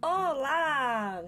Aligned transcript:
Olá! 0.00 1.24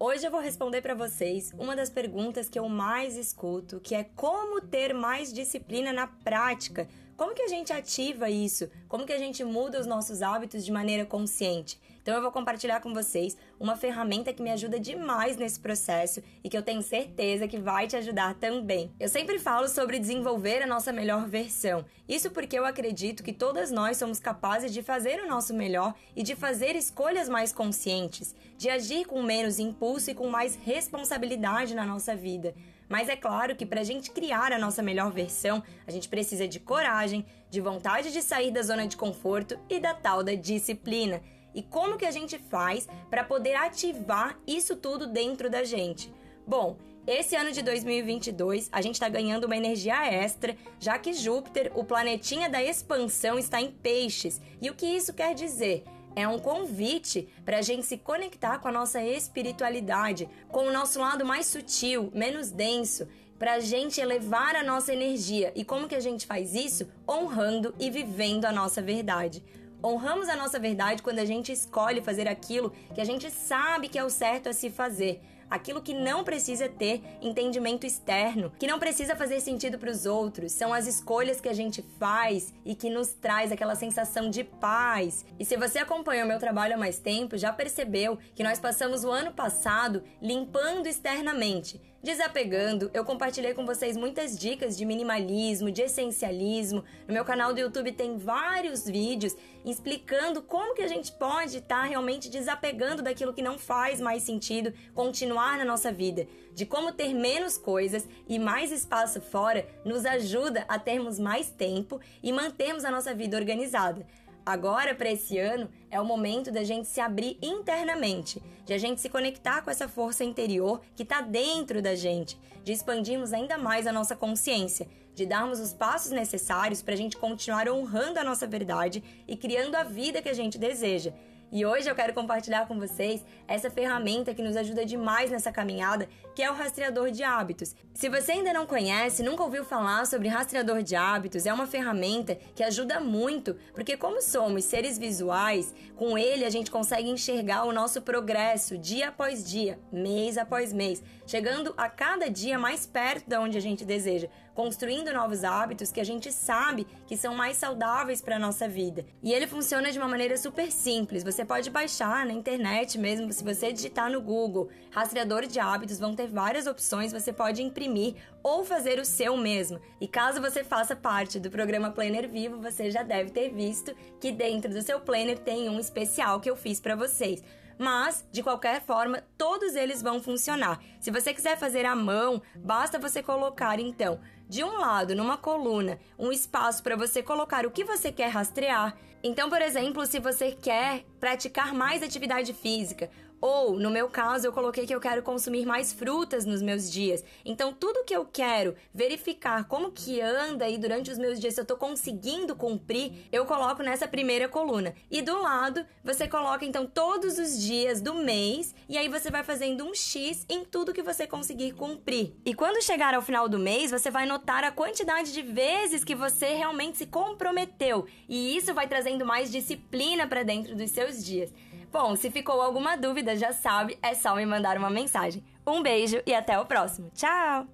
Hoje 0.00 0.26
eu 0.26 0.30
vou 0.30 0.40
responder 0.40 0.80
para 0.80 0.94
vocês 0.94 1.52
uma 1.58 1.76
das 1.76 1.90
perguntas 1.90 2.48
que 2.48 2.58
eu 2.58 2.66
mais 2.70 3.18
escuto, 3.18 3.80
que 3.80 3.94
é 3.94 4.02
como 4.02 4.62
ter 4.62 4.94
mais 4.94 5.30
disciplina 5.30 5.92
na 5.92 6.06
prática. 6.06 6.88
Como 7.16 7.32
que 7.32 7.42
a 7.42 7.48
gente 7.48 7.72
ativa 7.72 8.28
isso? 8.28 8.68
Como 8.88 9.06
que 9.06 9.12
a 9.12 9.18
gente 9.18 9.44
muda 9.44 9.78
os 9.78 9.86
nossos 9.86 10.20
hábitos 10.20 10.64
de 10.64 10.72
maneira 10.72 11.04
consciente? 11.06 11.80
Então 12.02 12.14
eu 12.14 12.20
vou 12.20 12.32
compartilhar 12.32 12.80
com 12.80 12.92
vocês 12.92 13.36
uma 13.58 13.76
ferramenta 13.76 14.32
que 14.32 14.42
me 14.42 14.50
ajuda 14.50 14.78
demais 14.78 15.36
nesse 15.36 15.58
processo 15.58 16.20
e 16.42 16.50
que 16.50 16.58
eu 16.58 16.62
tenho 16.62 16.82
certeza 16.82 17.48
que 17.48 17.56
vai 17.56 17.86
te 17.86 17.96
ajudar 17.96 18.34
também. 18.34 18.92
Eu 19.00 19.08
sempre 19.08 19.38
falo 19.38 19.68
sobre 19.68 19.98
desenvolver 19.98 20.60
a 20.60 20.66
nossa 20.66 20.92
melhor 20.92 21.26
versão. 21.26 21.84
Isso 22.06 22.30
porque 22.30 22.58
eu 22.58 22.66
acredito 22.66 23.22
que 23.22 23.32
todas 23.32 23.70
nós 23.70 23.96
somos 23.96 24.20
capazes 24.20 24.70
de 24.70 24.82
fazer 24.82 25.22
o 25.22 25.28
nosso 25.28 25.54
melhor 25.54 25.94
e 26.14 26.22
de 26.22 26.34
fazer 26.34 26.76
escolhas 26.76 27.28
mais 27.28 27.52
conscientes, 27.52 28.34
de 28.58 28.68
agir 28.68 29.06
com 29.06 29.22
menos 29.22 29.58
impulso 29.58 30.10
e 30.10 30.14
com 30.14 30.28
mais 30.28 30.56
responsabilidade 30.56 31.74
na 31.74 31.86
nossa 31.86 32.14
vida. 32.14 32.54
Mas 32.88 33.08
é 33.08 33.16
claro 33.16 33.56
que 33.56 33.66
para 33.66 33.80
a 33.80 33.84
gente 33.84 34.10
criar 34.10 34.52
a 34.52 34.58
nossa 34.58 34.82
melhor 34.82 35.10
versão, 35.10 35.62
a 35.86 35.90
gente 35.90 36.08
precisa 36.08 36.46
de 36.46 36.60
coragem, 36.60 37.24
de 37.50 37.60
vontade 37.60 38.12
de 38.12 38.22
sair 38.22 38.50
da 38.50 38.62
zona 38.62 38.86
de 38.86 38.96
conforto 38.96 39.58
e 39.68 39.80
da 39.80 39.94
tal 39.94 40.22
da 40.22 40.34
disciplina 40.34 41.20
e 41.54 41.62
como 41.62 41.96
que 41.96 42.04
a 42.04 42.10
gente 42.10 42.38
faz 42.38 42.88
para 43.08 43.24
poder 43.24 43.54
ativar 43.54 44.38
isso 44.46 44.76
tudo 44.76 45.06
dentro 45.06 45.48
da 45.48 45.62
gente. 45.62 46.12
Bom, 46.46 46.76
esse 47.06 47.36
ano 47.36 47.52
de 47.52 47.62
2022 47.62 48.68
a 48.72 48.82
gente 48.82 48.94
está 48.94 49.08
ganhando 49.08 49.44
uma 49.44 49.56
energia 49.56 50.06
extra, 50.12 50.56
já 50.80 50.98
que 50.98 51.12
Júpiter, 51.12 51.70
o 51.74 51.84
planetinha 51.84 52.48
da 52.48 52.62
expansão, 52.62 53.38
está 53.38 53.60
em 53.60 53.70
peixes. 53.70 54.40
E 54.60 54.68
o 54.68 54.74
que 54.74 54.86
isso 54.86 55.14
quer 55.14 55.34
dizer? 55.34 55.84
É 56.16 56.28
um 56.28 56.38
convite 56.38 57.28
para 57.44 57.58
a 57.58 57.62
gente 57.62 57.84
se 57.84 57.98
conectar 57.98 58.58
com 58.58 58.68
a 58.68 58.72
nossa 58.72 59.02
espiritualidade, 59.02 60.28
com 60.48 60.66
o 60.66 60.72
nosso 60.72 61.00
lado 61.00 61.24
mais 61.24 61.46
sutil, 61.46 62.10
menos 62.14 62.50
denso, 62.50 63.08
para 63.38 63.54
a 63.54 63.60
gente 63.60 64.00
elevar 64.00 64.54
a 64.54 64.62
nossa 64.62 64.92
energia. 64.92 65.52
E 65.56 65.64
como 65.64 65.88
que 65.88 65.94
a 65.94 66.00
gente 66.00 66.26
faz 66.26 66.54
isso? 66.54 66.88
Honrando 67.08 67.74
e 67.80 67.90
vivendo 67.90 68.44
a 68.44 68.52
nossa 68.52 68.80
verdade. 68.80 69.42
Honramos 69.82 70.28
a 70.28 70.36
nossa 70.36 70.58
verdade 70.58 71.02
quando 71.02 71.18
a 71.18 71.24
gente 71.24 71.52
escolhe 71.52 72.00
fazer 72.00 72.28
aquilo 72.28 72.72
que 72.94 73.00
a 73.00 73.04
gente 73.04 73.30
sabe 73.30 73.88
que 73.88 73.98
é 73.98 74.04
o 74.04 74.08
certo 74.08 74.48
a 74.48 74.52
se 74.52 74.70
fazer 74.70 75.20
aquilo 75.54 75.80
que 75.80 75.94
não 75.94 76.24
precisa 76.24 76.68
ter 76.68 77.00
entendimento 77.22 77.86
externo, 77.86 78.52
que 78.58 78.66
não 78.66 78.78
precisa 78.78 79.14
fazer 79.14 79.40
sentido 79.40 79.78
para 79.78 79.90
os 79.90 80.04
outros, 80.04 80.52
são 80.52 80.74
as 80.74 80.86
escolhas 80.86 81.40
que 81.40 81.48
a 81.48 81.52
gente 81.52 81.80
faz 81.98 82.52
e 82.64 82.74
que 82.74 82.90
nos 82.90 83.12
traz 83.14 83.52
aquela 83.52 83.76
sensação 83.76 84.28
de 84.28 84.42
paz. 84.42 85.24
E 85.38 85.44
se 85.44 85.56
você 85.56 85.78
acompanha 85.78 86.24
o 86.24 86.28
meu 86.28 86.40
trabalho 86.40 86.74
há 86.74 86.78
mais 86.78 86.98
tempo, 86.98 87.38
já 87.38 87.52
percebeu 87.52 88.18
que 88.34 88.42
nós 88.42 88.58
passamos 88.58 89.04
o 89.04 89.10
ano 89.10 89.32
passado 89.32 90.02
limpando 90.20 90.88
externamente, 90.88 91.80
desapegando. 92.04 92.90
Eu 92.92 93.02
compartilhei 93.02 93.54
com 93.54 93.64
vocês 93.64 93.96
muitas 93.96 94.38
dicas 94.38 94.76
de 94.76 94.84
minimalismo, 94.84 95.70
de 95.70 95.80
essencialismo. 95.82 96.84
No 97.08 97.14
meu 97.14 97.24
canal 97.24 97.54
do 97.54 97.58
YouTube 97.58 97.90
tem 97.92 98.18
vários 98.18 98.84
vídeos 98.84 99.34
explicando 99.64 100.42
como 100.42 100.74
que 100.74 100.82
a 100.82 100.86
gente 100.86 101.10
pode 101.12 101.56
estar 101.56 101.80
tá 101.80 101.84
realmente 101.84 102.28
desapegando 102.28 103.02
daquilo 103.02 103.32
que 103.32 103.40
não 103.40 103.58
faz 103.58 104.00
mais 104.00 104.22
sentido, 104.22 104.72
continuar 104.94 105.56
na 105.56 105.64
nossa 105.64 105.90
vida, 105.90 106.28
de 106.52 106.66
como 106.66 106.92
ter 106.92 107.14
menos 107.14 107.56
coisas 107.56 108.06
e 108.28 108.38
mais 108.38 108.70
espaço 108.70 109.22
fora 109.22 109.66
nos 109.82 110.04
ajuda 110.04 110.66
a 110.68 110.78
termos 110.78 111.18
mais 111.18 111.48
tempo 111.48 111.98
e 112.22 112.30
mantermos 112.30 112.84
a 112.84 112.90
nossa 112.90 113.14
vida 113.14 113.38
organizada. 113.38 114.06
Agora, 114.46 114.94
para 114.94 115.10
esse 115.10 115.38
ano, 115.38 115.70
é 115.90 115.98
o 115.98 116.04
momento 116.04 116.52
da 116.52 116.62
gente 116.62 116.86
se 116.86 117.00
abrir 117.00 117.38
internamente, 117.40 118.42
de 118.66 118.74
a 118.74 118.78
gente 118.78 119.00
se 119.00 119.08
conectar 119.08 119.62
com 119.62 119.70
essa 119.70 119.88
força 119.88 120.22
interior 120.22 120.82
que 120.94 121.02
está 121.02 121.22
dentro 121.22 121.80
da 121.80 121.94
gente, 121.94 122.38
de 122.62 122.72
expandirmos 122.72 123.32
ainda 123.32 123.56
mais 123.56 123.86
a 123.86 123.92
nossa 123.92 124.14
consciência, 124.14 124.86
de 125.14 125.24
darmos 125.24 125.60
os 125.60 125.72
passos 125.72 126.10
necessários 126.10 126.82
para 126.82 126.92
a 126.92 126.96
gente 126.96 127.16
continuar 127.16 127.68
honrando 127.70 128.18
a 128.18 128.24
nossa 128.24 128.46
verdade 128.46 129.02
e 129.26 129.34
criando 129.34 129.76
a 129.76 129.84
vida 129.84 130.20
que 130.20 130.28
a 130.28 130.34
gente 130.34 130.58
deseja. 130.58 131.14
E 131.54 131.64
hoje 131.64 131.88
eu 131.88 131.94
quero 131.94 132.12
compartilhar 132.12 132.66
com 132.66 132.80
vocês 132.80 133.24
essa 133.46 133.70
ferramenta 133.70 134.34
que 134.34 134.42
nos 134.42 134.56
ajuda 134.56 134.84
demais 134.84 135.30
nessa 135.30 135.52
caminhada, 135.52 136.08
que 136.34 136.42
é 136.42 136.50
o 136.50 136.54
rastreador 136.54 137.12
de 137.12 137.22
hábitos. 137.22 137.76
Se 137.94 138.08
você 138.08 138.32
ainda 138.32 138.52
não 138.52 138.66
conhece, 138.66 139.22
nunca 139.22 139.44
ouviu 139.44 139.64
falar 139.64 140.04
sobre 140.04 140.26
rastreador 140.26 140.82
de 140.82 140.96
hábitos, 140.96 141.46
é 141.46 141.54
uma 141.54 141.68
ferramenta 141.68 142.34
que 142.56 142.64
ajuda 142.64 142.98
muito, 142.98 143.54
porque 143.72 143.96
como 143.96 144.20
somos 144.20 144.64
seres 144.64 144.98
visuais, 144.98 145.72
com 145.94 146.18
ele 146.18 146.44
a 146.44 146.50
gente 146.50 146.72
consegue 146.72 147.08
enxergar 147.08 147.62
o 147.66 147.72
nosso 147.72 148.02
progresso 148.02 148.76
dia 148.76 149.10
após 149.10 149.48
dia, 149.48 149.78
mês 149.92 150.36
após 150.36 150.72
mês, 150.72 151.04
chegando 151.24 151.72
a 151.76 151.88
cada 151.88 152.28
dia 152.28 152.58
mais 152.58 152.84
perto 152.84 153.28
de 153.28 153.36
onde 153.36 153.56
a 153.56 153.60
gente 153.60 153.84
deseja, 153.84 154.28
construindo 154.54 155.12
novos 155.12 155.44
hábitos 155.44 155.92
que 155.92 156.00
a 156.00 156.04
gente 156.04 156.32
sabe 156.32 156.86
que 157.06 157.16
são 157.16 157.34
mais 157.34 157.56
saudáveis 157.56 158.20
para 158.20 158.38
nossa 158.38 158.68
vida. 158.68 159.04
E 159.22 159.32
ele 159.32 159.46
funciona 159.46 159.90
de 159.90 159.98
uma 159.98 160.08
maneira 160.08 160.36
super 160.36 160.70
simples. 160.70 161.24
Você 161.24 161.43
você 161.44 161.46
pode 161.46 161.70
baixar 161.70 162.24
na 162.24 162.32
internet 162.32 162.98
mesmo, 162.98 163.30
se 163.30 163.44
você 163.44 163.70
digitar 163.70 164.10
no 164.10 164.22
Google 164.22 164.70
rastreador 164.90 165.46
de 165.46 165.60
hábitos, 165.60 165.98
vão 165.98 166.14
ter 166.14 166.26
várias 166.26 166.66
opções, 166.66 167.12
você 167.12 167.34
pode 167.34 167.62
imprimir 167.62 168.14
ou 168.42 168.64
fazer 168.64 168.98
o 168.98 169.04
seu 169.04 169.36
mesmo. 169.36 169.78
E 170.00 170.08
caso 170.08 170.40
você 170.40 170.64
faça 170.64 170.96
parte 170.96 171.38
do 171.38 171.50
programa 171.50 171.90
Planner 171.90 172.26
Vivo, 172.28 172.62
você 172.62 172.90
já 172.90 173.02
deve 173.02 173.30
ter 173.30 173.50
visto 173.50 173.94
que 174.18 174.32
dentro 174.32 174.72
do 174.72 174.80
seu 174.80 174.98
planner 175.00 175.38
tem 175.38 175.68
um 175.68 175.78
especial 175.78 176.40
que 176.40 176.48
eu 176.48 176.56
fiz 176.56 176.80
para 176.80 176.96
vocês 176.96 177.42
mas 177.78 178.26
de 178.30 178.42
qualquer 178.42 178.82
forma, 178.82 179.22
todos 179.36 179.74
eles 179.74 180.02
vão 180.02 180.22
funcionar. 180.22 180.80
Se 181.00 181.10
você 181.10 181.32
quiser 181.32 181.58
fazer 181.58 181.84
à 181.86 181.94
mão, 181.94 182.42
basta 182.56 182.98
você 182.98 183.22
colocar 183.22 183.78
então 183.78 184.20
de 184.48 184.62
um 184.62 184.78
lado, 184.78 185.14
numa 185.14 185.36
coluna, 185.36 185.98
um 186.18 186.30
espaço 186.30 186.82
para 186.82 186.96
você 186.96 187.22
colocar 187.22 187.66
o 187.66 187.70
que 187.70 187.84
você 187.84 188.12
quer 188.12 188.28
rastrear. 188.28 188.96
Então, 189.22 189.48
por 189.48 189.62
exemplo, 189.62 190.04
se 190.06 190.18
você 190.18 190.52
quer 190.52 191.04
praticar 191.18 191.72
mais 191.72 192.02
atividade 192.02 192.52
física, 192.52 193.10
ou, 193.46 193.78
no 193.78 193.90
meu 193.90 194.08
caso, 194.08 194.46
eu 194.46 194.52
coloquei 194.54 194.86
que 194.86 194.94
eu 194.94 194.98
quero 194.98 195.22
consumir 195.22 195.66
mais 195.66 195.92
frutas 195.92 196.46
nos 196.46 196.62
meus 196.62 196.90
dias. 196.90 197.22
Então, 197.44 197.74
tudo 197.74 198.02
que 198.02 198.16
eu 198.16 198.24
quero 198.24 198.74
verificar 198.94 199.64
como 199.64 199.92
que 199.92 200.18
anda 200.18 200.64
aí 200.64 200.78
durante 200.78 201.10
os 201.10 201.18
meus 201.18 201.38
dias, 201.38 201.52
se 201.52 201.60
eu 201.60 201.64
tô 201.66 201.76
conseguindo 201.76 202.56
cumprir, 202.56 203.12
eu 203.30 203.44
coloco 203.44 203.82
nessa 203.82 204.08
primeira 204.08 204.48
coluna. 204.48 204.94
E 205.10 205.20
do 205.20 205.42
lado, 205.42 205.84
você 206.02 206.26
coloca 206.26 206.64
então 206.64 206.86
todos 206.86 207.36
os 207.38 207.60
dias 207.60 208.00
do 208.00 208.14
mês, 208.14 208.74
e 208.88 208.96
aí 208.96 209.10
você 209.10 209.30
vai 209.30 209.44
fazendo 209.44 209.84
um 209.84 209.94
X 209.94 210.46
em 210.48 210.64
tudo 210.64 210.94
que 210.94 211.02
você 211.02 211.26
conseguir 211.26 211.72
cumprir. 211.72 212.32
E 212.46 212.54
quando 212.54 212.82
chegar 212.82 213.12
ao 213.12 213.20
final 213.20 213.46
do 213.46 213.58
mês, 213.58 213.90
você 213.90 214.10
vai 214.10 214.24
notar 214.24 214.64
a 214.64 214.72
quantidade 214.72 215.34
de 215.34 215.42
vezes 215.42 216.02
que 216.02 216.14
você 216.14 216.54
realmente 216.54 216.96
se 216.96 217.04
comprometeu, 217.04 218.06
e 218.26 218.56
isso 218.56 218.72
vai 218.72 218.88
trazendo 218.88 219.26
mais 219.26 219.52
disciplina 219.52 220.26
para 220.26 220.42
dentro 220.42 220.74
dos 220.74 220.90
seus 220.90 221.22
dias. 221.22 221.52
Bom, 221.94 222.16
se 222.16 222.28
ficou 222.28 222.60
alguma 222.60 222.96
dúvida, 222.96 223.36
já 223.36 223.52
sabe, 223.52 223.96
é 224.02 224.14
só 224.14 224.34
me 224.34 224.44
mandar 224.44 224.76
uma 224.76 224.90
mensagem. 224.90 225.44
Um 225.64 225.80
beijo 225.80 226.20
e 226.26 226.34
até 226.34 226.58
o 226.58 226.66
próximo. 226.66 227.08
Tchau! 227.14 227.68